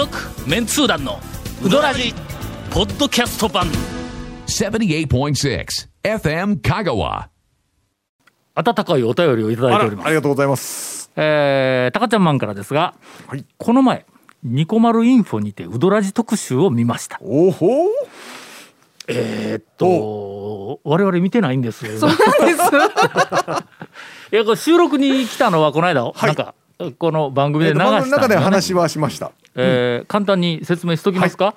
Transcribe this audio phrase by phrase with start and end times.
[0.00, 0.16] 続
[0.48, 1.20] メンツー団の
[1.62, 2.14] ウドラジ
[2.70, 3.66] ポッドキャスト版。
[4.46, 5.66] 78.6
[6.02, 7.28] FM Kagawa.
[8.54, 10.06] 温かいお便りをいただいております。
[10.06, 11.10] ありがとうございます。
[11.16, 12.94] えー、たかちゃんマンからですが、
[13.26, 13.44] はい。
[13.58, 14.06] この前
[14.42, 17.18] ニコマルインフォにてウドラジ特集を見ました。
[17.20, 17.66] おほ
[19.06, 21.98] えーっと我々見てないんですよ。
[21.98, 22.62] そうなんです。
[24.32, 26.54] いやこれ収録に来たのはこの間、なんか
[26.98, 29.32] この番組で流したん番組の中で話はしました。
[29.54, 31.54] えー簡単に説明しときますか、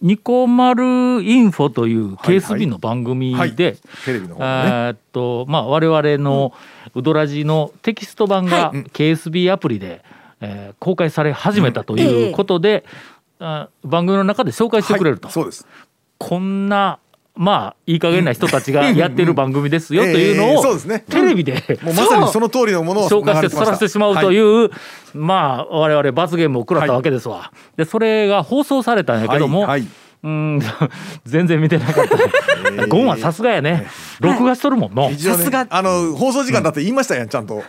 [0.00, 0.84] ニコマル
[1.22, 3.76] インフォというはい KSB の番組で。
[4.06, 6.52] えーっとまあ我々の
[6.94, 10.04] ウドラジのテキスト版が KSB アプリで、
[10.40, 12.84] えー公開され始めたということで、
[13.40, 15.32] あ番組の中で紹介してくれると、はい。
[15.32, 15.66] そうです。
[16.18, 16.98] こんな
[17.40, 24.70] まあいい加減な人たちがやってる番組ですよというえのをテレビでもうまさにその通りのものを紹介してさらしてしまうという
[25.14, 27.50] まあ我々罰ゲームを食らったわけですわ。
[27.78, 29.66] でそれが放送されたんやけども、
[30.22, 30.60] うん
[31.24, 32.04] 全然見てなかっ
[32.76, 32.86] た。
[32.88, 33.86] ゴンはさすがやね。
[34.20, 35.10] 録画しとるもんの。
[35.16, 35.66] さすが。
[35.70, 37.62] あの放送時間だって言いましたやんちゃんと。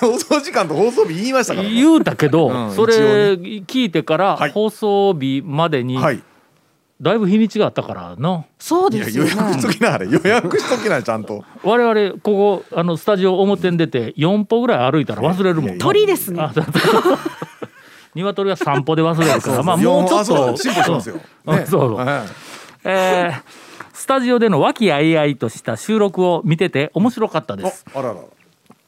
[0.00, 1.68] 放送時間と放送日言いましたから。
[1.68, 2.94] 言うたけど、うんそれ
[3.34, 4.50] 聞いてからはい。
[4.50, 6.20] 放送日までにはい
[7.02, 8.44] だいぶ日にちがあったからな。
[8.60, 9.30] そうですよね。
[9.36, 10.06] 約しときなあれ。
[10.06, 11.44] 予約しときなちゃんと。
[11.64, 15.78] 我々ここあのスタジオ表に出て4歩ぐらい歩いたら忘れるもん。
[15.78, 15.84] な。
[15.84, 16.40] 鳥ですね。
[18.14, 20.56] 鶏は散歩で忘れるから、まあもうちょっと。
[20.56, 21.20] 進歩しますよ。
[21.46, 21.56] うん。
[21.56, 21.66] ね。
[21.66, 22.08] そうはい
[22.84, 23.42] えー
[23.94, 27.84] スタジオでの和気あいあいとした収録を見てて面白かったです。
[27.94, 28.16] ああらら。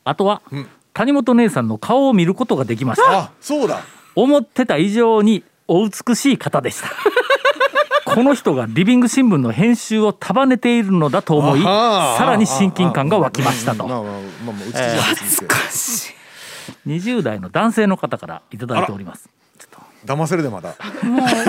[0.05, 0.67] あとは、ん。
[0.93, 3.19] 谷本姉さんの顔を見ることができました。
[3.19, 3.83] あそうだ。
[4.15, 6.89] 思ってた以上にお美しい方でした。
[8.15, 13.89] この人がリビング新聞の編集を束ねているのだと思い、さらに親近感が湧きましたと。
[13.89, 15.55] まあまあまあまあうちじゃないですけど
[16.87, 19.29] 20代の男性の方からいただいております。
[19.59, 20.75] ちょっと騙せるでまだ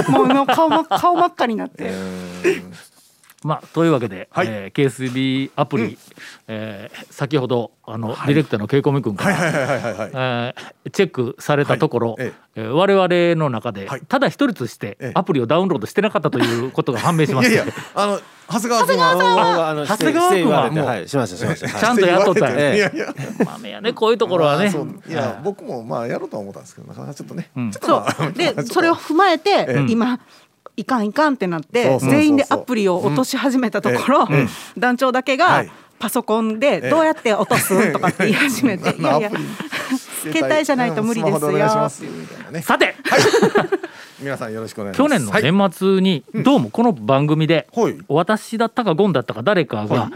[0.10, 1.92] もうもう顔ま顔真っ赤になって。
[3.46, 4.48] まあ、というわけで、はい。
[4.50, 5.98] えー KSB アプリ、
[6.48, 10.56] えー先ほどあの、ディレクターのケイコミ君から、
[10.92, 12.28] チェックされたところ、はい。
[12.28, 12.62] ええ。
[12.62, 14.02] ー我々の中で、はい。
[14.02, 15.12] ただ一人としてええ。
[15.14, 17.54] アプリをダウンロードしてなかったということが判明しまして。
[17.54, 21.10] いやいやあの長谷川君は長谷川君はして言われてはい。
[21.10, 21.82] しましたしましたはい。
[21.82, 22.92] ちゃんとやっとったんやいや。
[22.94, 23.14] いや
[23.46, 24.72] 豆やねこういうところはね。
[25.08, 27.50] いや僕もまあやろうとは思ったんですけどなかなかちょっとね。
[27.60, 27.72] ん。
[27.72, 28.34] ちょっとそまあう。
[28.34, 29.86] で それを踏まえてえ。
[29.90, 30.20] 今。
[30.78, 34.28] いかんいかんってなって全員でアプリを落とし始めたところ、
[34.78, 35.72] 団長だけがはい。
[35.98, 39.32] パソコンでどうやって落とすとかって言い始めて、 いやいや
[40.34, 41.90] 携帯じゃないと無理ですよ
[42.62, 42.96] さて
[44.20, 45.10] 皆さんよろしくお願いします。
[45.10, 45.44] 去年のはい。
[45.44, 47.98] 年末にどうもこの番組で、はい。
[48.08, 50.12] 私だったかゴンだったか誰かが、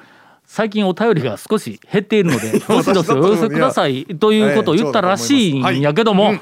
[0.46, 6.36] 最近お便りが少し減っているのでどしどしお寄せくださいということを言ったらしいんやけども、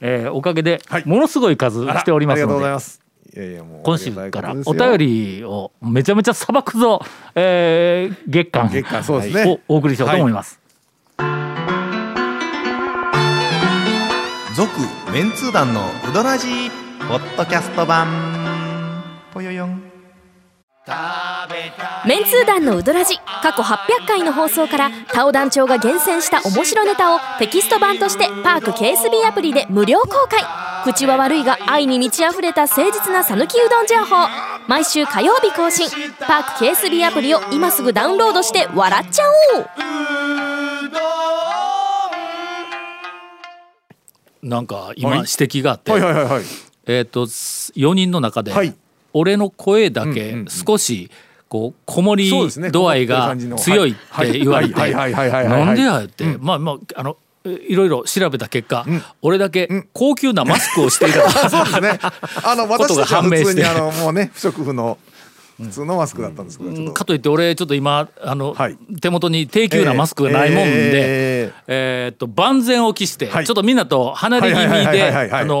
[0.00, 1.02] えーおかげではい。
[1.06, 3.03] ものすごい数来ておりますので
[3.36, 7.00] やいやもう今週からお便りをめちゃめちゃさばくぞ、
[7.34, 9.60] えー月間月間そうですね。
[9.68, 10.60] をお送りしようと思います。
[14.56, 14.70] 続
[15.12, 16.70] メンツー団のウドラジー
[17.08, 18.06] ポッドキャスト版。
[19.32, 19.94] ぽよよん。
[22.06, 34.28] メンツー団のウドラジ過去800回の放送からタオ団長が厳選した面白ネタをテキスト版としてパーク KSB アプリで無料公開口は悪いが愛に満ち溢れた誠実な讃岐うどん情報。
[34.68, 35.88] 毎週火曜日更新。
[36.20, 39.22] パーク KSB アプリを今すぐダウンロードして笑っちゃ
[39.56, 39.66] おう。
[44.42, 46.42] なんか今はい指摘があって、はいはいはいはい。
[46.86, 48.74] えっ、と4人の中で、はい。
[49.14, 51.10] 俺の声だけ少し
[51.48, 52.30] こうこもり
[52.70, 54.92] 度合いが強いって言われてはい。
[54.92, 55.66] はいはいはいはいはいはい。
[55.66, 58.86] なんでやって、まあまああのいろいろ調べた結果、
[59.20, 61.98] 俺だけ高級なマスクをしていたあ そうですね。
[62.42, 63.44] あの 私たちは判明して。
[63.44, 64.98] 普通にあのもうね不織布の
[65.60, 66.92] 普通のマスクだったんですけどちょっと。
[66.94, 68.76] かといって俺ちょっと今あの、はい。
[69.00, 73.46] 手元に低級なマスクがないもんで、ええーっと万全を期して、はい。
[73.46, 75.12] ちょっとみんなと離れ気味で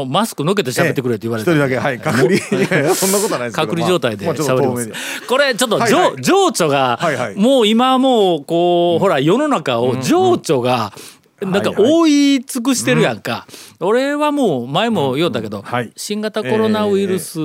[0.08, 1.98] マスクのけて喋ってくれって言われて、一人だけはい。
[2.00, 2.94] 隔離。
[2.94, 4.46] そんなことはない隔離状態で喋ります。
[4.48, 4.92] と遠目に。
[5.28, 6.22] これちょっとはいはい。
[6.22, 7.36] 情情緒がはいはい。
[7.36, 10.92] もう今もうこうほら世の中を情緒が
[11.52, 13.46] なんか覆い尽くしてるやんか。
[13.80, 15.92] 俺はもう前も言おうたけどはい。
[15.96, 17.38] 新型コロナウイルス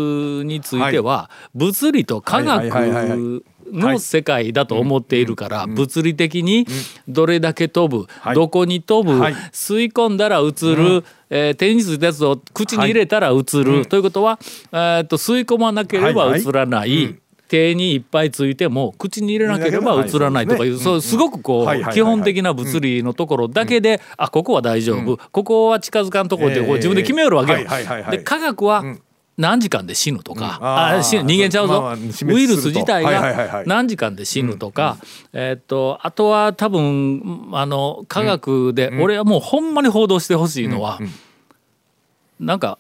[0.44, 6.66] については物理と科学の世界だと思っているから物理的に
[7.08, 8.36] どれだけ飛ぶはい。
[8.36, 9.34] どこに飛ぶはい。
[9.52, 10.44] 吸い込んだら映
[10.76, 14.40] るえー手についたやつを口に入れたら映るということは
[14.72, 16.42] えーっと吸い込まなければはいはい。
[16.48, 17.16] 映らない。
[17.50, 27.60] 手にいっぱいついても口に入れなければ映らないとかいう、はいそうすごくこう基本的な物理のところだけで、あここは大丈夫、ここは近づかんとこってこう自分で決めよるわけよ。
[28.12, 28.84] で科学は
[29.38, 30.68] 何時間で死ぬとか、うん。
[30.68, 31.98] あ人間ちゃうぞ、まあウ
[32.42, 34.98] イルス自体が何時間で死ぬとか、
[35.34, 41.00] えーっとあとは多分あの科学で、俺はもうほんまに報道してほしいのは、
[42.40, 42.78] なんか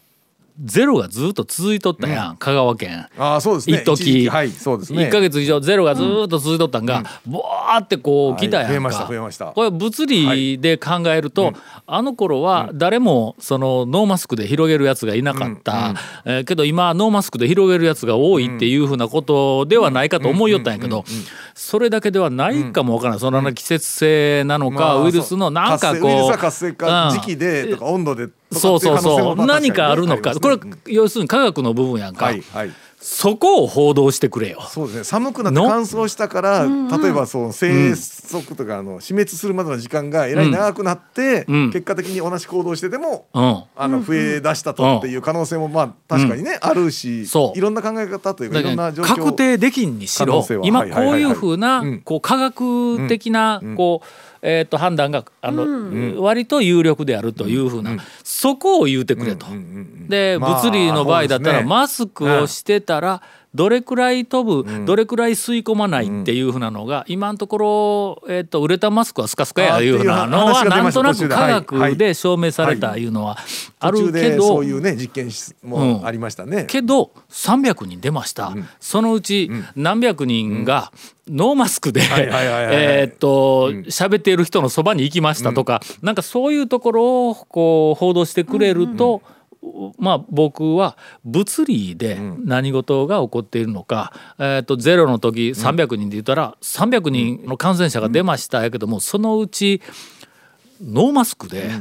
[0.61, 3.07] ゼロがずっと続いとったやん、香川県。
[3.17, 3.77] ああそうですね。
[3.77, 5.03] 一時時はいそうですね。
[5.03, 9.45] 1か月以上ゼロがずっと続いとったんが、ボワーってこう来たやんか、はい増えました増えました。
[9.47, 11.53] これ物理で考えると、
[11.87, 15.95] あの頃は誰もそのノーマスクで広げるやつがいなかった、
[16.25, 21.03] えーけど今ノーマスクで広げるやつが多いっていうふうなことではないかと思いよったんやけど
[21.53, 23.19] それだけではないかもわからない。
[23.19, 27.13] その季節性なのか、まあウイルスのなんか活性ウイルスこうは活性化うん。
[27.13, 29.45] 時期でとか温度でそうそうそう。
[29.45, 30.57] 何かあるのか、これ
[30.87, 32.71] 要するに科学の部分やんか、はいはい。
[33.01, 34.61] そこを報道してくれよ。
[34.67, 35.03] そうですね。
[35.05, 35.69] 寒くなっての？
[35.69, 41.71] 乾燥したから例えばその生息とかあの死滅するまでの時間がえらい長くなって、うん。
[41.71, 43.63] 結果的に同じ行動してても、うん。
[43.75, 47.57] あの増え出したとっていう可能性もまあ確かにね、あるしそう。
[47.57, 50.45] いろんな考え方というかいろんな状況確定できんにしろ。
[50.63, 52.01] 今はいはいはいこういうふうなうん。
[52.01, 54.07] こう科学的なこう
[54.41, 59.45] えーと判断があの割と有力であるというふうなそこを言うてくれと。
[60.07, 63.21] でまあ物理の場合だったらマスクをしてたら
[63.55, 71.51] どれくらい飛ぶどれくらい吸い込まないっていうふうなのが今のところえーとウレタンマスクはスカスカやいうふうなのはなんとなく科はい。
[71.53, 73.37] 学で証明されたいうのは
[73.79, 76.65] あるけどでそういうね実験しもありましたね。
[76.67, 80.91] けど300人出ました、そのうち何百人が
[81.27, 89.21] ノーマスクで えーっと喋っている人のそばに行きましたとか、なんかそういうところをこう報道してくれると、
[89.97, 99.81] まあ僕は物理で何事が起こっているのか、えーっとゼロの時300人で言ったら300人の感染者が出ましたやけどもそのうち
[100.81, 101.71] ノーマスクで、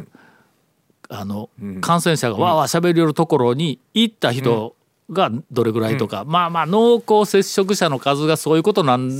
[1.09, 4.75] あの感染者がわーわー喋りよるところに行った人
[5.11, 9.11] がどれぐらいとか、まあまあ濃厚接触者の数がそういうことなん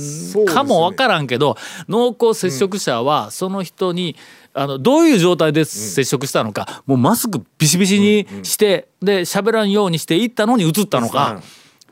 [0.45, 1.57] かもわからんけど、
[1.87, 4.15] 濃厚接触者はその人に
[4.53, 11.41] あのどういう状態で接触したのか、もうマスクビシビシにして、で喋らんようにして行ったのに移ったのか。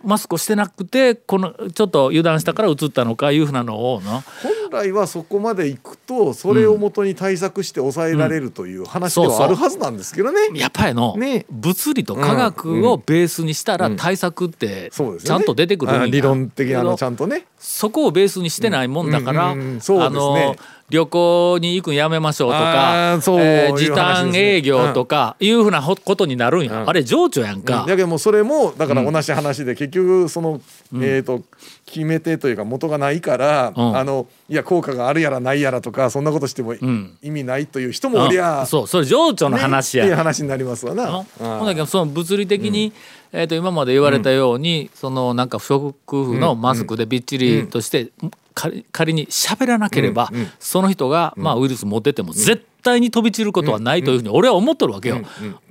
[0.03, 10.39] マスクをしてなくてこのちょっと油断したから移ったのかいうふうなのをな本来はそこまで行くとそれをもとに対策して抑えられるという話ではあるはずなんですけどね。
[10.53, 11.45] やっぱりの、ね。
[11.49, 17.45] 物理と科学をベースにしたら対策ってちゃんと出てくるんやあ理論的なあのちゃんとね。
[17.59, 20.55] そこをベースにしてないもんだから、あの
[20.89, 26.89] 旅行に行くんやめましょうとかそうえー時短営業とかいうふうなほことになるんや、うん。
[26.89, 30.61] あれ情緒やんか、だけどもうそれもだから同じ話で結局その、
[30.93, 31.41] えー、と
[31.87, 33.97] 決め手というか元がないから、うん。
[33.97, 37.17] あのいや効果があるやらないやらとかそんなことしてもん。
[37.23, 38.67] 意味ないという人もおりゃ、うん。
[38.67, 41.23] そうそれ情緒のね話や、っていう話になりますわな。
[41.39, 42.91] ほんだけどその物理的に、
[43.31, 48.11] えー、と今まで言われたように、そのなんか不織布のマスクでびっちりとして、
[48.53, 50.29] 仮仮に喋らなければ、
[50.59, 55.21] その人が、まあ、ウイルス持ってても絶対に飛び散ることはないというふうに俺は思っとるわけよ。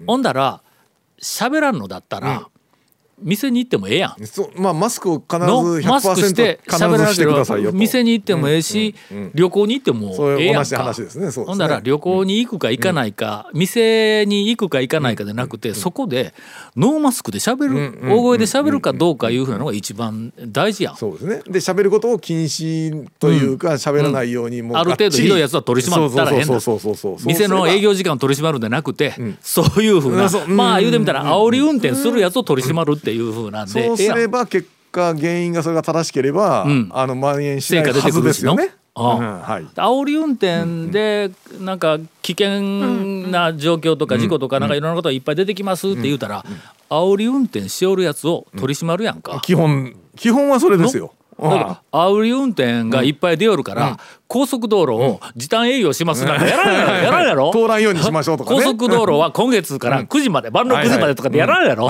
[0.07, 0.63] ほんだら
[1.21, 2.49] 喋らんのだったら、
[3.23, 4.27] 店に行ってもええやん。
[4.27, 7.73] そうまあマスクを必ずのマスクし100%て必喋らなけれずしてくださいよ。
[7.73, 8.95] 店に行ってもええし、
[9.35, 10.79] 旅行に行ってもええやんか。
[10.79, 11.21] 話ですね。
[11.21, 11.45] そうですね。
[11.47, 16.35] ほんだら旅行に行くか行かないか、店に行くか行かないかでなくて、そこで
[16.77, 20.97] ノーマスクで喋る、大声で喋るかどうかいうふうなのが一番大事やん。
[20.97, 21.43] そうですね。
[21.47, 26.61] で喋ることを禁止というか喋、らないようにもうある程度ひどいやつは取り締まったらええんだ
[27.25, 36.91] 店の営業時間を取り締まるんじゃなくて、そういうふうな、まあ言うてみたら煽り運転するやつを取り締まるっていうふうなんで、そうすれば結果原因がそれが正しければ、ん。
[36.93, 38.71] あの蔓延しないはずですよね。
[38.95, 39.41] ああうん。
[39.41, 39.65] はい。
[39.75, 42.61] 煽り運転でなんか危険
[43.31, 46.45] な状況とか事故とかなんかいろんなことがいっぱい出てきますって言うたら
[46.89, 49.41] 煽り運転しおるやつを取り締まるやんか。
[49.43, 51.13] 基本基本はそれですよ。
[51.39, 53.99] だから煽り運転がいっぱい出よるから、
[54.29, 56.93] 高速道路を時短営業しますなんてやらんやろ。
[57.05, 57.53] やらんやろ。
[57.53, 58.57] 通らんようにしましょうとかね。
[58.57, 61.89] 高速道路は今月から9時まで、晩の9時までとかでやらんやろ、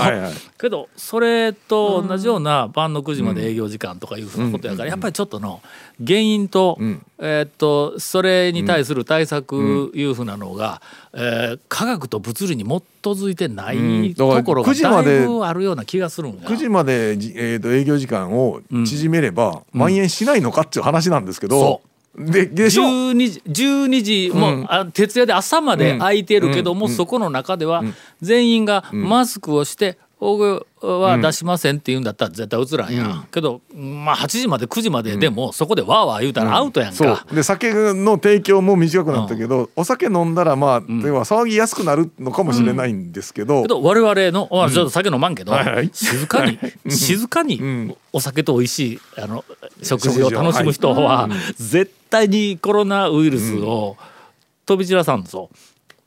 [0.59, 5.62] けどそれと同じような晩の9時まで営業時間とかいうふうなことやから、やっぱりちょっとの
[6.05, 6.78] 原因と、
[7.19, 10.83] えーっとそれに対する対策いうふうなのが、
[11.14, 12.66] えー科学と物理に基
[13.07, 16.49] づいてないところが9時まだでいぶあるような気がするんや。
[16.49, 21.81] 9時までじ、えー、と営業時間を縮めれば、蔓延しないのかっていう話なんですけど、そ
[22.18, 27.82] ででしょ？12時 ,12 時も、うんあ徹夜で朝まで空いてるけども、そこの中では
[28.20, 37.35] 全員がマスクをして僕は出しませんって言うんだったら絶対映らんやん、けどまあ8時まで9時まででもそこでわーわー言うたらアウトやんか、そう。
[37.35, 45.90] で酒の提供も短くなったけど、お酒飲んだらまあ、要は騒ぎやすくなるのかもしれないんですけど、けど我々の、あちょっと酒飲まんけど、はいはい。
[45.92, 46.58] 静かに、
[46.88, 47.96] 静かにん。
[48.12, 49.44] お酒と美味しいあの
[49.83, 53.97] 食事を楽しむ人は、絶対にコロナウイルスを
[54.64, 55.50] 飛び散らさんぞ。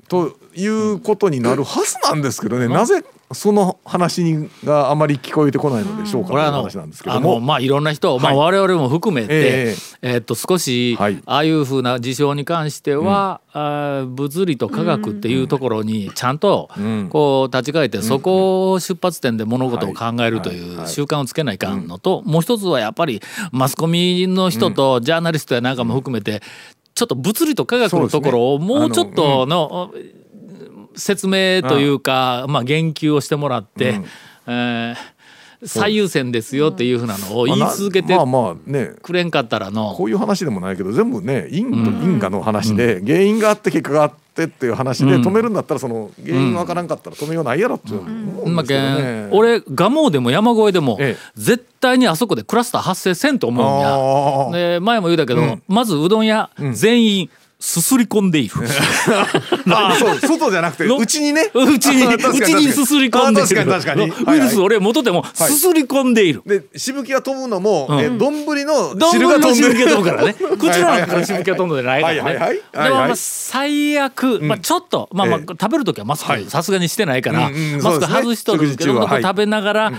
[0.08, 7.36] ということになるはずなんですけどね、なぜその話にがあまり聞こえてこないのでしょうかというこれは話なんですけあども。
[7.36, 10.18] のまあいろんな人、まあ我々も含めて、ええ。
[10.18, 11.22] ーっと少し、はい。
[11.26, 17.08] ああいうふうな事象に関しては、あー物理と科学っていうところにちゃんとん。
[17.10, 23.22] こう立ち返ってそこを出発点で物事を考えるという習慣をつけないかんのと、もう一つはやっぱり
[23.52, 26.42] マスコミの人とジャーナリストやなんかも含めて
[26.96, 29.94] ちょっと物理と科学のところをもうちょっとの
[31.00, 34.02] 説明というか、まあ、言及をしてもらって、
[34.48, 34.96] えー
[35.66, 38.94] 最優先ですよっていうふうなのを言い続けてまあまあね。
[39.02, 49.24] くれんかったらの、こういう話でもないけど全部ね因と因果の話で、原因があって結果があってっていう話で、止めるんだったらその原因がわからんかったら止めようないやろって思うんまあね。
[49.28, 51.32] ん俺蒲生でも山越えでも、ええ。
[51.36, 54.76] 絶対にあそこでクラスター発生せんと思うんや。
[54.78, 55.64] で前も言うたけど、うん。
[55.68, 57.30] まずうどん屋、全員
[57.62, 58.56] すすり込んでいる。
[58.56, 60.98] あーそう外じゃなくての？
[60.98, 62.72] うちにねうちに、うちに。
[62.72, 63.50] すすり込んでいる。
[63.50, 64.34] 確かに確かに。
[64.34, 66.42] ウイルス俺元でもすすり込んでいる。
[66.46, 70.36] でしぶきが飛ぶのも、丼のどん汁ぶりのしぶが飛んできが飛ぶからね。
[70.36, 72.22] 口の中からしぶきが飛んでないからね。
[72.22, 72.48] はいはい。
[72.48, 73.02] はいではいはい。
[73.02, 76.44] もまあ最悪、まあちょっと、まあまあええ食べる時はマスはい。
[76.46, 79.08] クさすがにしてないから、うんうんマスク外しとるけど、食事中は。
[79.08, 79.22] はい。
[79.22, 79.92] こう食べながら、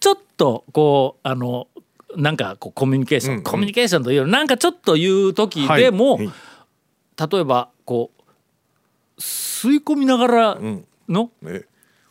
[0.00, 1.66] ちょっとこう、あの、
[2.14, 3.38] なんかこうコミュニケーション、うん。
[3.38, 6.30] うんコミュニケーションというよりなんかちょっと言う時でも、はい
[7.18, 10.84] 例えばこう吸い込みながらん。
[11.08, 11.64] の、え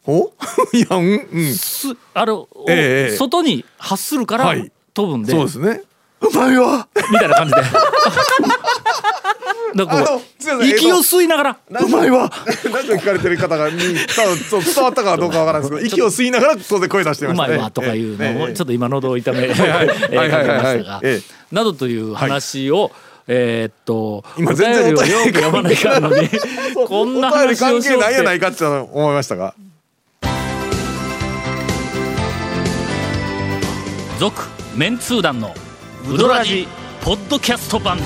[0.04, 0.34] ほ？
[0.74, 1.54] いやうんうん。
[1.54, 4.72] すあの、ええ外に発するからはい。
[4.94, 5.82] 飛ぶんで、そうですね。
[6.22, 7.62] うまいわみたいな感じで。
[9.76, 12.40] だから息を吸いながら、うまいわなんか
[12.94, 13.78] 聞かれてる方がに
[14.16, 14.26] 多
[14.60, 17.50] 分伝わったかどうかわからないですけど 息を吸いながら当然声出してうましたね。
[17.50, 21.00] まいわとかいうのをええちょっと今喉を痛めえはいーはいかけまはいしたが。
[21.04, 21.22] え。
[21.52, 22.92] などという話を
[23.28, 26.30] えーっと今全然お便りよく読まないかんのに
[26.88, 29.56] こんな話をしよう関係ないやないかって思いましたが。
[34.20, 34.44] 続
[34.76, 35.54] メンツー団の
[36.10, 36.68] ウドラジ
[37.02, 37.98] ポッドキャスト版。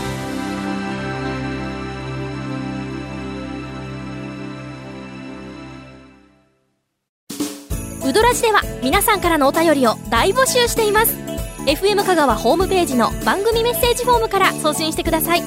[8.06, 11.29] ウドラジでは皆さんからのお便りを大募集しています
[11.66, 15.42] FM 香川ホームページの番組メッセージフォームから送信してください。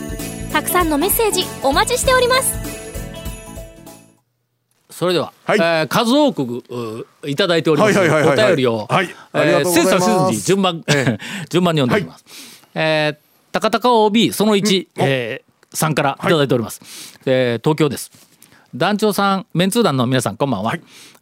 [0.53, 2.53] たくさんのメッセージお待ちしております。
[4.91, 5.59] それでは、はい。
[5.59, 6.65] えー数多く
[7.23, 9.09] ういただいておりますはいはいはいはいお便りを、はい。
[9.33, 9.81] ありがとうございます。
[9.81, 10.85] えー精査せずに順番、
[11.51, 12.25] 順番に読んでおります、
[12.75, 13.17] えー
[13.53, 16.81] 高高 OB その1、えーさんからいただいております、
[17.27, 18.11] えー東京です。
[18.75, 20.75] 団長さんメンツー団の皆さんこんばんは、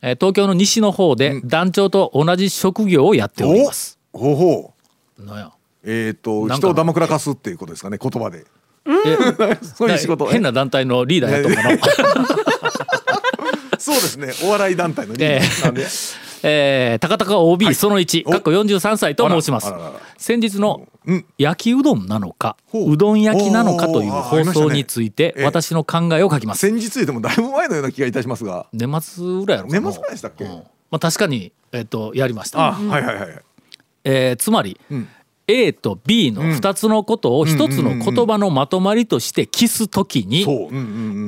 [0.02, 4.79] えー東京の西の方で団長と同じ職業をやっております、おほうほう
[5.26, 5.52] なんや？
[5.84, 8.44] えっ、と人をだまくらかすっていうことですかね言葉で。
[8.86, 9.58] え？
[9.64, 10.26] そういう仕事。
[10.26, 12.26] 変な団体のリーダーやったかな。
[13.78, 14.32] そうですね。
[14.44, 15.86] お笑い団体のリーダーなんで。
[16.42, 18.30] えー、高高 OB その1、お。
[18.30, 19.72] かっこ43歳と申します。
[20.16, 21.26] 先日のうん。
[21.38, 22.92] 焼きうどんなのか、ほう。
[22.92, 25.44] うどん焼きなのかという放送についてええ。
[25.44, 28.66] 私の考えを書きます、先日でもだいぶ前のような気がいたしますが。
[28.72, 30.44] 年末ぐらいやろ年末ぐらいでしたっけ？
[30.44, 30.50] うん。
[30.90, 33.42] まあ、確かに、えっとやりました、あ、はいはいはい
[34.04, 35.08] えーつまり、ん。
[35.52, 40.42] A と B の2つのことを1つの言葉のまとまりとして記すときに、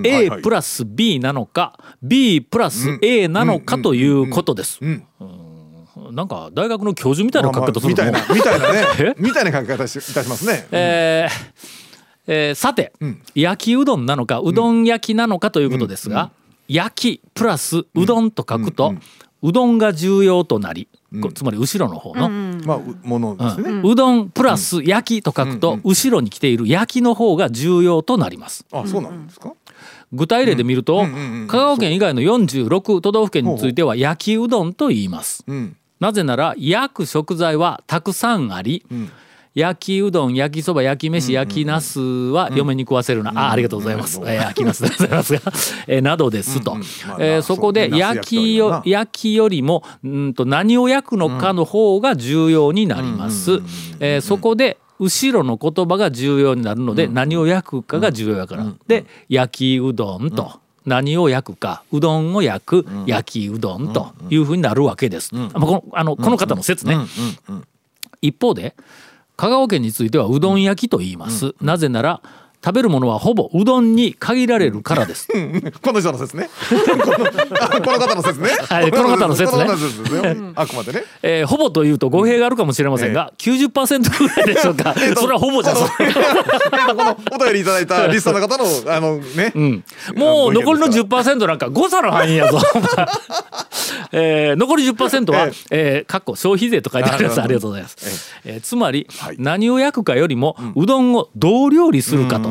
[0.06, 4.78] A はいプラス B なのか B プラス A なのかということです。
[4.80, 5.04] うん
[6.12, 8.66] なんか大学の教授みたいな書き方するみたいな みたいな
[8.98, 9.14] えね。
[9.18, 11.32] みたいな書き方しいたしますね、えー
[12.26, 13.20] えーさて、ん。
[13.34, 16.30] 焼きうどんなのかうどん焼きなのかということですが、
[16.68, 18.94] 焼きプラスうどんと書くと、
[19.42, 21.00] うどんが重要となり、こ
[21.34, 22.28] つまり後ろの方の、
[22.64, 28.64] まあうものですね、うどんプラス焼きと書くと、後ろに来ている焼きの方が重要となります。
[28.72, 29.52] あそうなんですか、
[30.12, 31.06] 具体例で見ると、
[31.48, 35.44] 香川県以外の46都道府県については焼きうどんと言います。
[35.46, 38.84] うんなぜなら焼く食材はたくさんあり、
[39.54, 45.40] 焼きうどん焼きそば焼き飯焼きなすは嫁に食わせるな、あありがとうございます、えー焼きなすでございますが、
[45.88, 46.84] えーなどですと、うんうん。
[47.08, 53.60] まあえーそこで焼きよ焼きよりもうんと何を焼くのかの方が重要になります。
[54.00, 60.60] えーそこで後ろの言葉が重要になるので、何を焼くかが重要やから、で焼きうどんと。
[60.86, 61.82] 何を焼くか。
[61.92, 62.86] うどんを焼く。
[63.06, 65.30] 焼きうどんというふうになるわけです。
[65.34, 66.98] あこのあのこの方の説ね。
[68.20, 68.76] 一方で
[69.42, 71.56] 香川県についてはうどん焼きと言います。
[71.60, 72.22] なぜなら
[72.64, 75.26] 食べるものはほぼうどんに限られるからです。
[75.82, 84.94] この人の説ね この方の説ねはいこの方の説ねこの方の説ですよあくまでねえーほぼというと語弊があるかもしれませんが、90%ぐらいでしょうか。
[85.18, 86.96] それはほぼじゃこのそう。
[86.96, 89.84] このお便りいただいたリスナーの方のあのね、うん、
[90.14, 92.60] もう残りの10 10%なんか誤差の範囲やぞ。
[94.12, 97.40] えー残り10%は、えー、かっこ消費税と書いてあります。
[97.40, 98.32] あありがとうございます。
[98.44, 99.36] えーつまり、はい。
[99.38, 102.48] 何を焼くかよりも、うどんをどう料理するかと、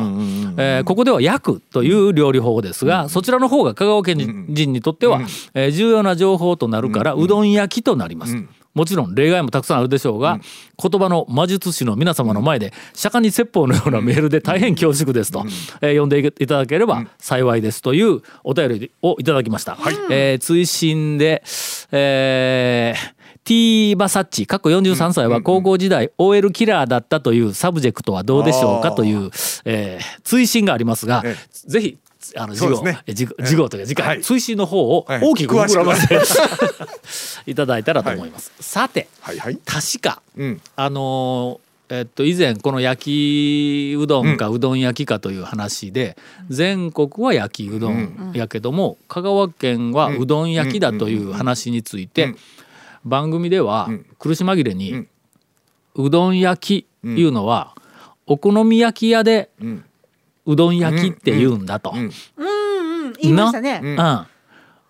[0.58, 5.20] えーここでは焼くという料理法ですが、そちらの方が香川県人にとっては、
[5.54, 8.36] えー重要な情報となるから、うどん焼きとなります。
[8.74, 10.40] もちろん例外もたくさんあるでしょうが、
[10.82, 15.44] 言葉の魔術師の皆様の前で釈迦に説法のようなメールで大変恐縮ですと、
[15.80, 19.76] えー読んでいただければ幸いですというお便りをいただきました。
[20.10, 21.42] えー追伸で、
[21.90, 29.30] えー T バサッチかっこ43歳は高校時代 OL キラーだったというサブジェクトはどうでしょうかという、
[29.64, 31.36] えー追伸がありますが、え。
[31.52, 31.98] ぜひ
[32.36, 33.02] あの次号、そうですね。
[33.06, 34.22] え次号次号というか次回、はい。
[34.22, 35.20] 追伸の方をはい。
[35.22, 36.18] 大きく膨らませて、
[37.46, 38.52] いただいたらと思います。
[38.60, 39.58] さてはいはい。
[39.64, 40.60] 確かうん。
[40.76, 46.16] あのーえっと以前この焼きうどんかうどん焼きかという話で、
[46.48, 52.34] 全国は焼きうどんやけども、香川県はうどん焼きだという話について、
[53.04, 55.06] 番組では苦し紛れに、
[55.94, 57.74] うどん焼きいうのは、
[58.26, 59.84] お好み焼き屋でん
[60.46, 61.92] うどん焼きって言うんだと。
[61.92, 62.04] んうん。
[62.06, 63.80] うん言いましたね。
[63.82, 64.26] うん。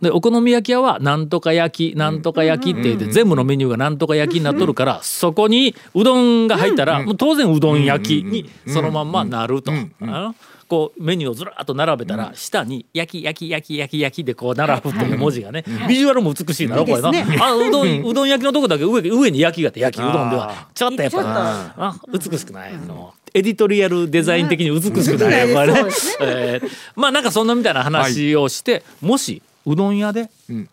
[0.03, 9.73] でお好み焼き屋はなんとか焼きなんとか焼きって言って全部のメニューがなんとか焼きになっとるからそこにうどんが入ったらもう当然うどん焼きにそのまんまなると。
[9.73, 10.35] あの
[10.69, 17.11] こうメニューをずらっと並べたら下に「焼き焼き焼き焼き焼き」でこう並ぶという文字がねビジュアルも美しいだろこれな。
[17.45, 23.13] あうどんうどん焼きのとこだけ上上に焼きがあって焼きうどんではちょっとやっぱ美しくないの。
[23.35, 25.49] エディトリアルデザイン的に美しくない？
[25.49, 25.75] よこれね。
[25.75, 26.19] そうです。
[26.21, 26.71] えー。
[26.97, 30.69] まあなんかそんなみたいな話をして、もしうどん屋で、ん。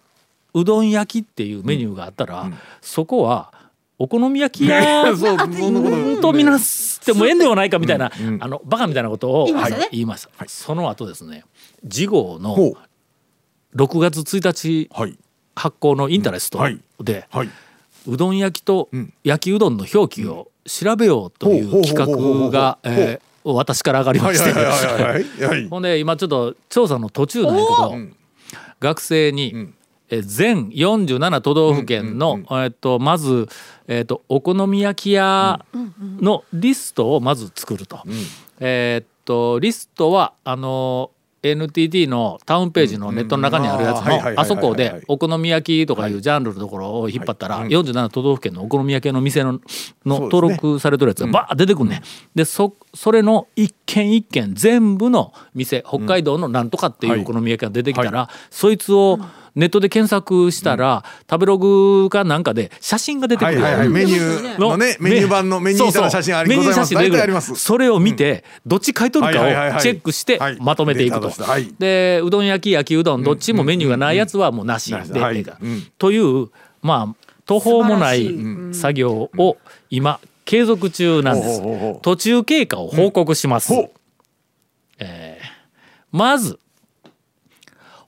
[0.54, 2.50] うどん焼きっていうメニューがあったら、
[2.82, 3.54] そこは
[3.98, 9.82] お好み焼き屋 そうそんなこととみなしてもええんではないかみたいな、あのバカみたいなことを言いましたね。
[9.82, 9.90] はい。
[9.92, 11.44] 言いました、その後ですね
[11.88, 12.78] 次号のほう。
[13.78, 15.18] 6月1日はい。
[15.56, 16.80] 発行のインタレストうんはい。
[17.02, 17.50] で、はい。
[18.08, 19.14] うどん焼きとん。
[19.24, 24.52] 焼きうどんの表記を調べようといほうう企画がえー私から上がりまして。
[24.52, 25.04] はいはいはいはい。
[25.04, 25.70] はいはい。
[25.70, 28.16] ほんで今ちょっと調査の途中なんやけど、ん。
[28.80, 29.74] 学生に、ん。
[30.12, 33.48] え全47都道府県の、えっとまず、
[33.88, 35.64] えっとお好み焼き屋
[36.20, 38.00] のリストをまず作ると。
[38.60, 49.60] えっとリストはあの NTT のタウンページのネットの中にあるやつのあそこでお好み焼きとかいうジャンルのところを引っ張ったら47都道府県のお好み焼きの店の
[50.06, 52.02] の登録されてるやつがバーッ出てくんねん。
[52.36, 59.20] でそそれの一軒一軒全部の店北海道のなんとかっていうお好み焼きが出てきたら、そいつを
[59.56, 63.58] ネットで検索したら、食べログかなんかで写真が出てくる。
[63.58, 63.90] よ、はいはいはい。
[63.90, 66.94] メニューのね、メニュー版のメニュー板の写真ありございます。
[66.96, 67.18] メニュー写真出てくる。
[67.18, 67.56] 大体あります。
[67.56, 70.58] それを見て、どっち書いとるかをチェックしてはい。
[70.60, 71.32] まとめていくと。
[71.80, 74.92] でうどん焼き焼きうどんどっちもメニューがないやつはもうなし。
[74.92, 75.46] ではい。
[75.98, 76.50] という
[76.82, 78.30] まあ途方もない
[78.74, 79.58] 作業を
[79.90, 81.62] 今継続中なんです。
[82.02, 83.74] 途中経過を報告します、
[85.00, 85.50] えー
[86.12, 86.60] まず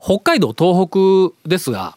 [0.03, 1.95] 北海道東北ですが、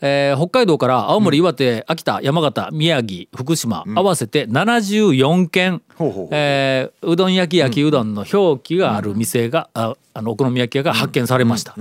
[0.00, 11.74] えー北海道から青森岩手秋田山形宮城福島、合わせて74件ほうえーうどん焼き焼きうどんの表記がある店が、ああのお好み焼き屋が発見されました、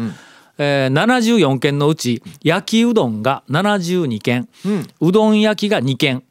[0.58, 4.48] えー74件のうち焼きうどんが72件、
[5.02, 6.24] うどん焼きが2件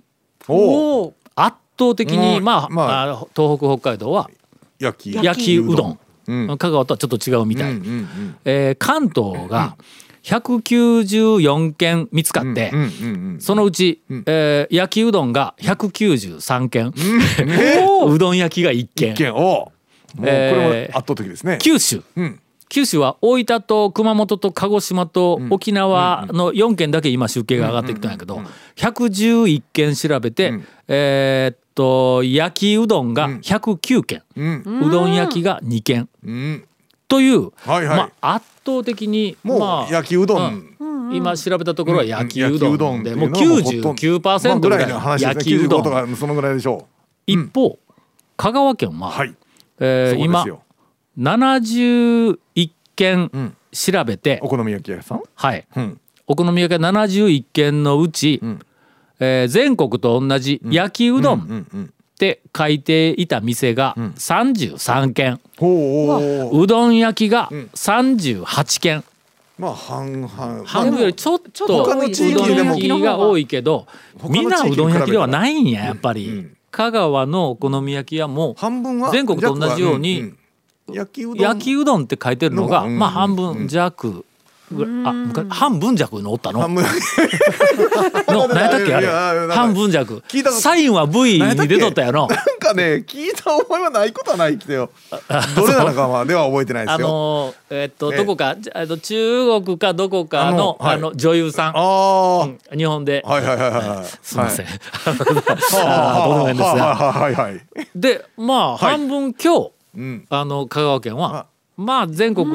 [0.48, 1.14] おお。
[1.34, 4.30] 圧倒的に、うんまあ、東北北海道は
[4.78, 5.12] 焼
[5.44, 5.58] き。
[5.58, 8.36] うどん香川とはちょっと違うみたい、うんうんうん。
[8.44, 9.76] えー関東が
[10.22, 13.40] 194件見つかって、うんうんうん。
[13.40, 16.92] そのうち、えー焼きうどんが193件、
[17.46, 19.72] ね うどん焼きが1件一見おお。
[20.16, 21.58] もうこれも圧倒的ですね。
[21.60, 22.02] 九州。
[22.16, 22.40] うん。
[22.68, 28.40] 九州は大分と熊本と鹿児島と沖縄の4県だけ今集計が上がってきたんやけど
[28.74, 30.52] 111件調べて、
[30.88, 34.82] えーっと焼きうどんが109件、うん。
[34.88, 36.64] うどん焼きが2件うん。
[37.06, 37.96] という、はいはい。
[37.98, 40.72] まあ、圧倒的にもまあう焼きうどん。
[41.12, 43.88] 今調べたところは焼きうどんどんで、もうっていうのはもうほとんど。
[43.88, 45.18] まあ99%ぐらいの。
[45.18, 46.88] 焼きうど95とんかそのぐらいでしょ
[47.28, 47.78] 一方
[48.36, 49.10] 香川県は、う。
[49.12, 49.34] はい。
[49.78, 50.62] えー今そうですよ。
[51.18, 55.22] 71件調べてお好み焼き屋さん？
[55.34, 55.64] はい。
[55.76, 56.00] うん。
[56.26, 58.58] お好み焼き屋71軒のうち、ん
[59.20, 66.66] えー全国と同じ焼きうどんって書いていた店が33軒、ほうう。
[66.66, 69.04] どん焼きが38軒、
[69.58, 70.64] まあ半々。
[70.64, 72.12] 半分よりちょっとうどん焼
[72.80, 73.86] きが多いけど
[74.28, 80.24] みんなうどん焼きではないんややっぱり、うん香川のお好み焼き屋も半分は全国と同じようにん。
[80.26, 80.38] ん。
[80.92, 82.98] 焼きうどんって書いてるのが、うん。
[82.98, 84.25] まあ半分弱、
[85.04, 86.60] あ昔半分弱のおったの？
[86.60, 86.84] 半分。
[88.28, 88.94] の何やったっけ？
[88.94, 89.52] あれ。
[89.54, 90.22] 半分弱。
[90.28, 90.60] 聞いたこと。
[90.62, 92.26] サインは V に出とったやろ？
[92.26, 94.90] なんかね聞いた覚えはないことはないけどよ。
[95.54, 97.08] どれなのかまでは覚えてないであすよ。
[97.08, 101.68] のーえっとねどこかじゃあの中国かどこかのああのはいの女優さん。
[101.68, 103.22] ああうん日本で。
[103.24, 104.66] はいはいはいはい すいません。
[104.66, 104.76] はい。
[105.86, 106.94] あーどの辺ですが。
[106.96, 107.60] はいはいはい
[107.94, 108.96] でまあはい。
[108.96, 110.26] 半分今日うん。
[110.28, 111.36] あの香川県は。
[111.36, 111.46] あ。
[111.76, 112.46] まあ全国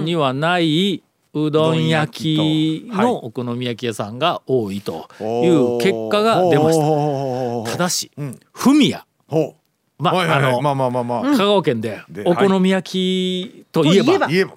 [0.00, 1.02] にはない
[1.34, 7.70] うどん焼きのお好み焼き屋さんが多いという結果が出ました。
[7.70, 8.40] たただしうん。
[8.52, 9.04] フミヤ。
[9.26, 9.56] ほ
[9.98, 10.02] う。
[10.02, 10.52] まああのはいはい。
[10.54, 11.22] はいまあまあまあまあ。
[11.22, 14.52] 香川県ででお好み焼きといえばといえば言えば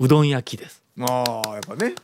[0.00, 0.82] うどん焼きです。
[1.00, 1.94] ああやっぱね。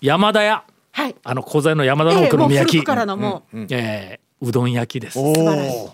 [0.00, 0.64] 山田屋。
[0.92, 1.14] はい。
[1.22, 2.78] あの小材の山田のお好み焼き。
[2.78, 5.18] 古くからのもう、えーうどん焼きです。
[5.18, 5.88] お素晴らしい。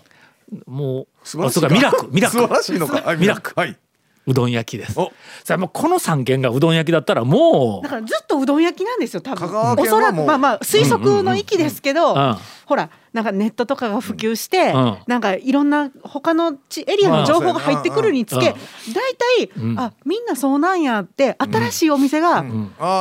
[0.67, 2.37] おもう素晴らしいあそうかミラクミラク。
[2.37, 3.01] 素晴らしいのか。
[3.01, 3.53] はいミラク。
[3.59, 3.77] はい
[4.27, 4.99] うどん焼きです。
[4.99, 5.11] お。
[5.43, 9.47] さあもうこの3軒がうどん焼きだったらもだからずっとうどん焼きなんですよ多分。
[9.47, 12.37] おそらくまあまあ推測の域ですけど、うん。
[12.65, 14.97] ほらなんかネットとかが普及して、うん。
[15.07, 18.43] なんかいろんな他の地エリアの情報が入ってくるにつけ、うん。
[18.93, 19.79] 大体、うん。
[19.79, 22.43] あみんなそうなんやって新しいお店が、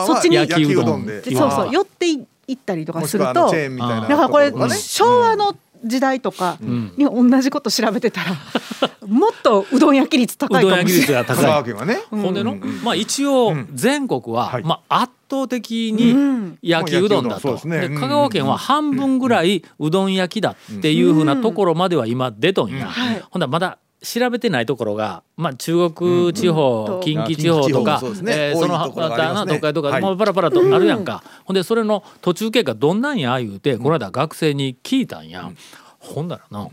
[0.07, 6.93] そっちに焼きうどんそうそう寄っていったりとかするとだからこれ、昭和の時代とかん。
[6.97, 8.31] に同じこと調べてたら、
[9.07, 11.25] もっとうどん焼き率高いうどん焼きかもしれない。
[11.25, 11.99] 率が香川高い県はね。
[12.11, 13.69] ほんでのまあ一応うん。
[13.75, 14.65] 全国ははい。
[14.65, 16.59] まあ圧倒的うにん。
[16.63, 17.59] 焼きうどんだと。
[17.65, 22.87] で香川県は半分ぐらいうどん焼きだっていうふうなところまでは今出とんや。
[22.87, 23.23] はい。
[23.31, 28.33] ほんだらまだ調べてないところが、まあ、中国地方、うん近畿地方とか、そうですね。
[28.51, 30.03] えーその東海とか、はい。
[30.03, 35.51] まあ、パラパラとあるやんか、ほんでそれの途中経過どんなんや言うてこの間学生に聞いたんや、
[35.99, 36.69] ほんだらな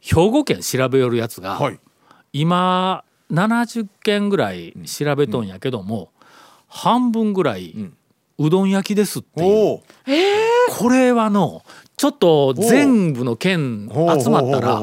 [0.00, 1.80] 兵庫県調べよるやつが、はい。
[2.34, 6.10] 今70件ぐらい調べとんやけども、
[6.68, 7.74] 半分ぐらい、
[8.38, 9.46] うどん焼きですっていう。
[9.46, 9.82] おお
[10.70, 11.62] これはの
[11.96, 14.82] ちょっと全部の県集まったら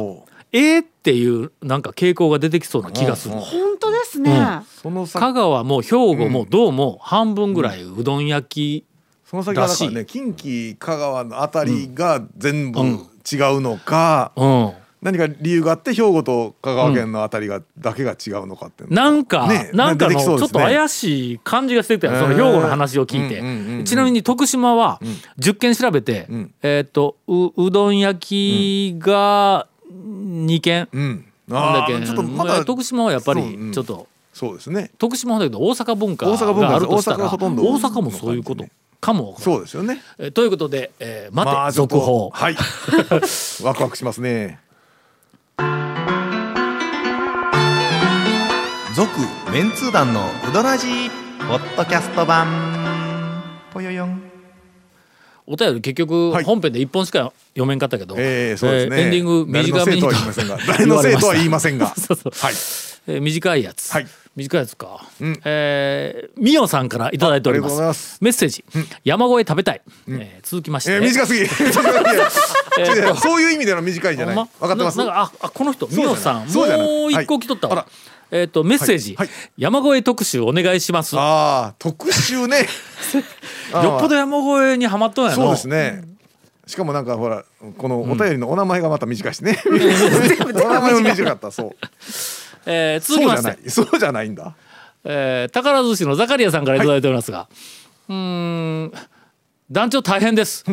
[0.51, 3.35] えーっていうなんか傾向が出てきそうな気がする。
[3.35, 4.31] うん本当ですね。
[4.31, 4.63] うん。
[4.65, 8.85] その先香川も兵庫もどうも半分ぐらいうどん焼き
[9.23, 13.05] その先はだかららね近畿香川のあたりが全部うん。
[13.31, 24.99] 違うのか、うん何か理由があって兵庫と香川県のあたりが、だけが違うのかっていうのなんか、ねなんかのちょっと怪しい感じがしてきたよその兵庫の話を聞いて、ちなみに徳島は
[25.37, 26.53] 10件調べて、ん。
[26.61, 31.25] えーっとううどん焼きが2件、うん。
[31.47, 32.05] なんだっけ？
[32.05, 33.41] ちょっとまだ徳島はやっぱり
[33.73, 34.07] ちょっと。
[34.33, 34.91] そうですね。
[34.97, 37.63] 徳島はだけど大阪文化大阪文化があるとしたら大阪はほとんど。
[37.63, 38.65] 大阪もそういうこと
[39.01, 40.01] かもそうですよね。
[40.17, 42.29] えーということで、えー待て、まあ続報。
[42.29, 42.55] はい。
[43.63, 44.59] ワクワクしますね。
[48.95, 49.09] 続
[49.51, 51.09] メンツー団のウドラジー
[51.47, 52.47] ポッドキャスト版。
[53.73, 54.28] ぽよよん
[55.51, 56.43] お便り結局はい。
[56.43, 60.59] 本編で一本しか読めんかったけど、えー、そうでエンディング短めにと誰のせいとは言いませんが。
[60.67, 61.95] 誰のせいとは言いませんが。
[61.97, 62.33] そうそう。
[62.35, 62.53] はい。
[63.07, 64.07] えー短いやつ、はい。
[64.35, 65.41] 短いやつか、うん。
[65.43, 68.19] えー、みおさんからいただいております。
[68.21, 68.63] メッセージ、
[69.03, 71.47] 山越え食べたい、えー続きまして、えー、短すぎ。
[73.19, 74.35] そういう意味での短いじゃない。
[74.35, 74.47] ま？
[74.59, 74.97] 分かってます？
[74.99, 75.87] ななんかああこの人。
[75.91, 77.85] みおさんもう一個来とったわ、はい
[78.31, 79.27] えっ、とメッセージ、はい。
[79.27, 81.15] はい山越え特集お願いします。
[81.15, 82.67] よああ特集ね。
[83.73, 86.03] あーっぽど山越えにはまっとんやのそうですね。
[86.67, 87.43] しかもなんかほら
[87.77, 89.71] このお便りのお名前がまた短いしね、 お
[90.69, 91.51] 名前も短かった。
[91.51, 91.71] そう。
[92.67, 93.69] えー続きまして。
[93.69, 93.91] そうじゃない。
[93.91, 94.55] そうじゃないんだ。
[95.03, 97.47] えー宝寿司のザカリアさんからいただいておりますが、
[98.09, 98.15] うー
[98.85, 98.93] ん
[99.71, 100.63] 団長大変です、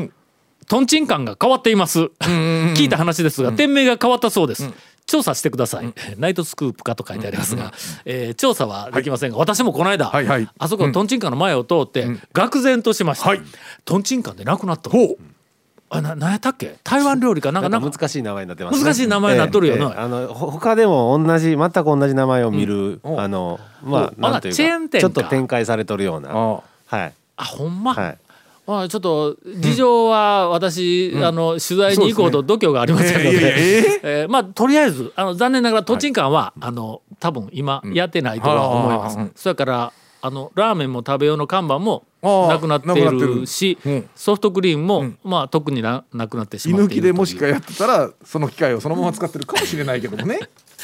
[0.68, 4.68] トンチンカンが変わっています、聞いた話ですが、店名が変わったそうです、
[5.06, 7.72] 調査してください、 ナイトスクープかと書いてありますが、
[8.04, 10.48] えー調査はできませんが、私もこの間、はいはい。
[10.58, 13.40] あそこのトンチンカンの前を通って、愕然としました、はい。
[13.84, 14.90] トンチンカンでなくなった
[15.88, 16.76] あな何やったっけ？
[16.82, 19.84] 台湾料理かなんか難しい名前になってます、難しい名前になっとるよな。
[19.84, 19.90] ええ。
[19.90, 19.98] ええ。
[19.98, 23.20] あのほ他でも同じ全く同じ名前を見る、うん。
[23.20, 26.30] あのまおあなんというかちょっと展開されとるような。
[26.32, 26.62] あ。
[26.86, 27.12] はい。
[27.36, 28.18] あほんま、はい
[28.66, 34.28] まあ、ちょっと事情は私、あの取材に行こうと度胸がありませんので、ねえーえー。
[34.28, 39.32] まあとりあえずあの残念ながらトンチンカンは、あの多分今やってないとは思います、うん。
[39.36, 43.40] それからあのラーメンも食べようの看板もなくなってなくなってる。
[43.40, 44.10] るしうん。
[44.16, 47.12] ソフトクリームも、まあ特にななくなってし居抜きまっているという。
[47.12, 50.40] でもしかやってたらその機械をそのまま使ってるかもしれないけどもね。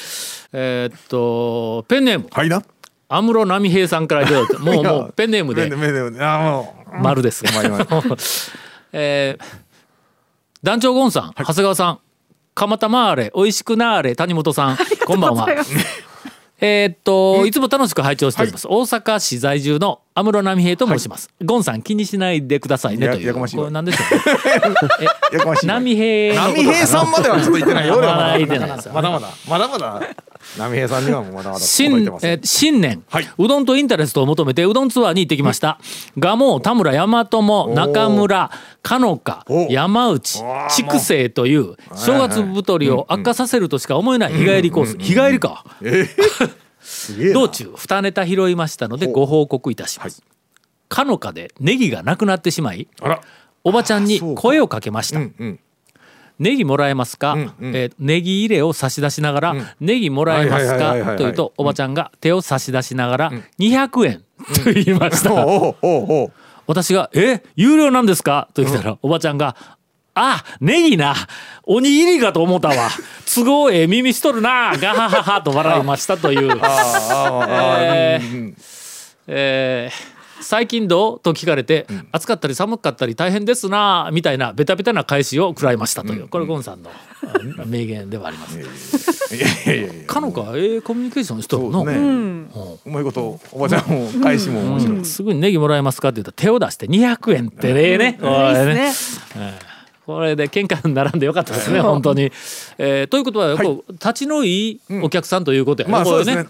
[0.53, 2.29] えーっとペンネーム。
[2.31, 2.63] はいな。
[3.09, 5.69] 安室奈美平さんからいただいてもう もうペンネームで。
[5.69, 6.25] ペンネームで。
[6.25, 7.45] あもう丸です。
[7.45, 7.51] が、
[8.93, 9.45] えー
[10.63, 11.99] 団長ゴンさん、長谷川さん
[12.55, 15.49] 蒲田マーレ美味しくなーれ谷本さん こんばんは。
[16.65, 23.65] えーっといつも楽しく拝聴しております、大阪市在住の安室奈美平と申します、ゴンさん気にしないでくださいねやというやかましいわ。
[23.65, 27.97] これなんでしょう奈美平のこと波平さんまではちょっと言ってないよ。
[27.97, 29.29] まだまだ。
[29.49, 30.01] まだまだ
[30.59, 33.29] 波平さんにはまだまだ新届いてますえー新年、はい。
[33.39, 35.79] うどんとインタレストを求めてうどんツアーに行ってきました、
[36.17, 38.51] 蒲生田村大和も中村
[38.83, 46.09] かのかお山内筑西という正月太りを悪化させるとしか思えない日帰りコース、日帰りか、え
[46.41, 47.33] な。
[47.33, 50.23] 道中二ネタ拾いましたのでご報告いたします、
[50.89, 53.21] かのかでネギがなくなってしまいあら。
[53.65, 55.61] おばちゃんに声をかけました、うんうん
[56.43, 57.77] ネギもらえますか、んうん。
[57.77, 61.17] えーネギ入れを差し出しながら、ネギもらえますか？
[61.17, 64.25] というとおばちゃんが手を差し出しながら200円
[64.65, 65.33] と言いました、
[66.67, 67.43] 私が「え？
[67.57, 69.55] 有料なんですか?」と言ったら、おばちゃんが
[70.15, 71.15] 「あネギな。
[71.65, 72.91] おにぎりかと思ったわ。
[73.35, 74.73] 都合ええ耳しとるな。
[74.77, 76.51] ガハハハ」と笑いましたという。
[77.49, 78.57] えーうんうん。
[79.29, 80.12] えー
[80.43, 81.21] 最近どう？
[81.21, 88.59] と聞かれて、暑かったり寒かったり大変ですなみたいなベタベタな返しを食らいましたという、これゴンさんのあ名言ではあります。
[88.59, 88.63] い
[89.39, 92.49] やいやいやいやかのかええコミュニケーションしとるの、そうね。
[92.85, 95.05] うまいことおばちゃんも返しも面白い。
[95.05, 97.93] すぐにネギもらえますかって言ったら手を出して200円ってね。
[97.93, 98.19] えね。
[100.07, 102.33] これで喧嘩に並んでよかったですね、本当に。
[102.79, 106.47] えーということは、こう立ちのいいお客さんということやね、まあうですね。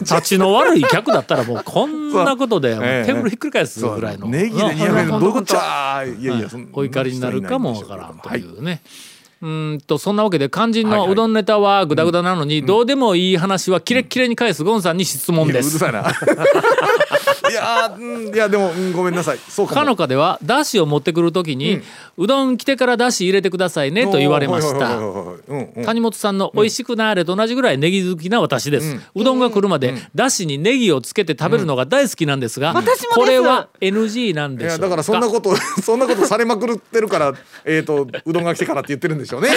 [0.00, 4.28] 立ちの悪い客だったらもうこんなことでテーブルひっくり返すぐらいの。
[4.28, 5.42] ネギでな200円どう
[6.04, 8.82] いお怒りになるかもわからんとはいいうね。
[9.42, 15.70] うーんとそんなわけで肝心のうどんネタはグダグダなのに、どうでもいい話はキレッキレに返すゴンさんに質問です。
[15.70, 16.08] うるさいな。
[17.50, 17.98] いや
[18.32, 19.38] いやでもうんごめんなさい。
[19.48, 21.80] そうかのかではだしを持ってくるときに、
[22.16, 24.98] うどん来てからだし入れてくださいねと言われました。
[25.84, 32.74] 谷本さんの美味しくなあれと同じぐらいネギ好きな私です、うどんが来るまでだしにネギをつけて食べるのが大好きなんですが、
[33.14, 39.50] これは NG なんいでしょうだからそんなことそんなことされまくってるからえっとうどんが来てからって言ってるんでしょうね。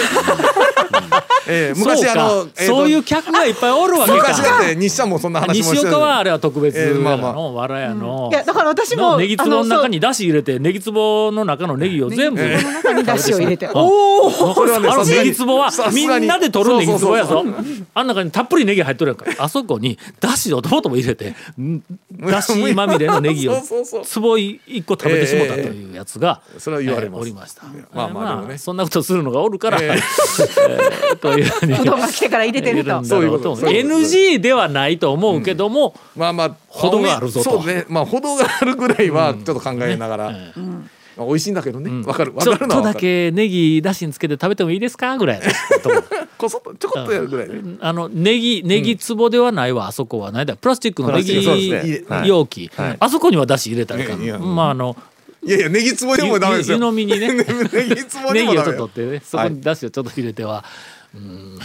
[1.48, 2.24] えー昔そうか。
[2.26, 7.32] あのえーとそういう客がいっぱいおるわけ昔だっかてもそんな話もして西岡はあれは特別えーまあまあ。
[7.32, 13.68] のわらやの、いやだから私ものネギ壺の中ににだし入れてネギ壺の中のネギを全部、ネギ壺の中にだしを入れて。
[13.72, 17.44] おおあのネギ壺はみんなで取るネギ壺やぞ。
[17.94, 19.42] あん中にたっぷりネギ入っとるやんか。
[19.42, 21.82] あそこにだしをとぼとぼ入れてん。
[22.20, 23.56] だしまみれのネギを
[24.14, 33.04] 壺一個食べてしもたというやつが、それは言われますえーおりました、まあまあねそんなことするのがおるから、ええーというふうにうどんが来てから入れてると。
[33.04, 33.56] そういうこと。
[33.56, 34.00] そういうこと。
[34.00, 37.62] NG ではないと思うけども、まあまあ程があるぞと。
[37.62, 37.84] そうね。
[37.88, 40.82] まあ程があるぐらいはちょっと考えながら、えー
[41.16, 42.06] まあ美味しいんだけどね。
[42.06, 42.34] わ、かる。
[42.34, 42.68] わちょっとだかる。
[42.68, 45.48] のはわかるけネギだしにつけて食べてもいいですかぐらいこ
[46.36, 50.30] こそっとちょこっとやるぐらいね、あのネギネギ壺ではないわ、あそこは。
[50.30, 50.56] ないだ。
[50.56, 52.04] プラスチックのネギですね。
[52.08, 52.96] はい容器、はい。
[53.00, 54.38] あそこにはだし入れたらいかんいやいや。
[54.38, 54.94] まああの
[55.46, 56.76] いやいやネギつぼにもダメですよ。
[56.76, 57.28] 湯湯飲みにね。
[57.38, 57.44] ネ
[57.94, 60.64] ギつぼにネギをちょっともダメよ取ってねそこにだしをちょっと入れては、
[61.14, 61.58] うん。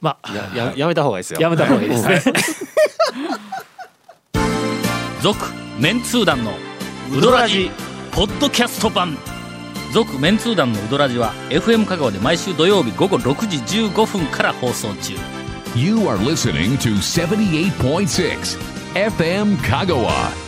[0.00, 1.40] まあやややめた方がいいですよ。
[1.40, 2.22] やめた方がいいですね。
[5.22, 5.44] 続
[5.78, 6.54] メンツー団の
[7.12, 7.70] ウドラジ
[8.10, 9.18] ポッドキャスト版。
[9.92, 15.14] 続メンツー団のウドラジは FM 香川で毎週土曜日午後6時15分から放送中。
[15.74, 18.58] You are listening to 78.6
[18.94, 20.45] FM Kagawa.